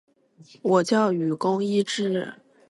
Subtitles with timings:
[0.63, 2.33] 我叫雨宫伊织！